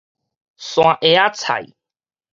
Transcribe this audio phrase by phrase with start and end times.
[0.57, 1.67] 山萵仔菜